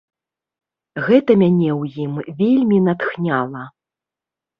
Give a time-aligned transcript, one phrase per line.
[1.07, 3.63] Гэта мяне ў ім вельмі натхняла.